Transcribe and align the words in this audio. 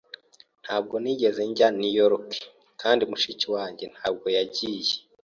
Ntabwo 0.63 0.95
nigeze 1.03 1.41
njya 1.49 1.67
i 1.73 1.75
New 1.79 1.93
York, 2.01 2.29
kandi 2.81 3.01
mushiki 3.11 3.47
wanjye 3.55 3.85
ntabwo 3.95 4.25
yagiye. 4.37 4.93